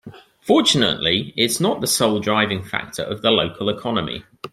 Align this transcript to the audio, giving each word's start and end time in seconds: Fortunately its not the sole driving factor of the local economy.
Fortunately 0.41 1.31
its 1.37 1.59
not 1.59 1.79
the 1.79 1.85
sole 1.85 2.19
driving 2.19 2.63
factor 2.63 3.03
of 3.03 3.21
the 3.21 3.29
local 3.29 3.69
economy. 3.69 4.23